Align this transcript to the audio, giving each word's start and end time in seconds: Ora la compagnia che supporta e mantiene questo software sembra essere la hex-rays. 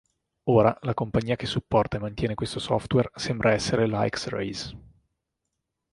Ora 0.49 0.75
la 0.81 0.95
compagnia 0.95 1.35
che 1.35 1.45
supporta 1.45 1.97
e 1.97 1.99
mantiene 1.99 2.33
questo 2.33 2.57
software 2.59 3.11
sembra 3.13 3.51
essere 3.51 3.85
la 3.85 4.03
hex-rays. 4.03 4.75